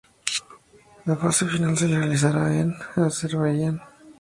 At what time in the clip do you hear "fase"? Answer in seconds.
1.15-1.45